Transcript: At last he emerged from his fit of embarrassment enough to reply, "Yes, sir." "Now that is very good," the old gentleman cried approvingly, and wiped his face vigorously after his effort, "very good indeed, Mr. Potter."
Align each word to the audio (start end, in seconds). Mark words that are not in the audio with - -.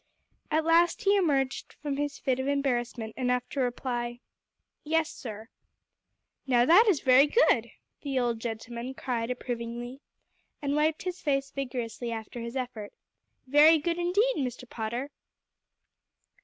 At 0.49 0.65
last 0.65 1.03
he 1.03 1.15
emerged 1.15 1.73
from 1.73 1.97
his 1.97 2.17
fit 2.17 2.39
of 2.39 2.47
embarrassment 2.47 3.13
enough 3.15 3.47
to 3.49 3.59
reply, 3.59 4.19
"Yes, 4.83 5.11
sir." 5.11 5.49
"Now 6.47 6.65
that 6.65 6.87
is 6.87 7.01
very 7.01 7.27
good," 7.27 7.69
the 8.01 8.17
old 8.17 8.39
gentleman 8.39 8.95
cried 8.95 9.29
approvingly, 9.29 10.01
and 10.59 10.75
wiped 10.75 11.03
his 11.03 11.21
face 11.21 11.51
vigorously 11.51 12.11
after 12.11 12.41
his 12.41 12.55
effort, 12.55 12.93
"very 13.45 13.77
good 13.77 13.99
indeed, 13.99 14.37
Mr. 14.37 14.67
Potter." 14.67 15.11